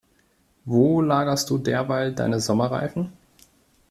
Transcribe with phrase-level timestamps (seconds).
[0.65, 3.13] Wo lagerst du derweil deine Sommerreifen?